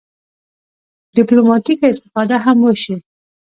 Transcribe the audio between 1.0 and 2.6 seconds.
ډیپلوماټیکه استفاده هم